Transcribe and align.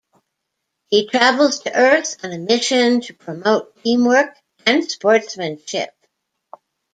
He 0.87 1.07
travels 1.07 1.59
to 1.59 1.75
Earth 1.77 2.17
on 2.25 2.31
a 2.31 2.39
mission 2.39 3.01
to 3.01 3.13
promote 3.13 3.83
teamwork 3.83 4.35
and 4.65 4.83
sportsmanship. 4.83 5.93